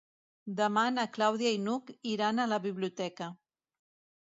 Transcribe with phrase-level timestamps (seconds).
[0.59, 3.31] Demà na Clàudia i n'Hug iran a la biblioteca.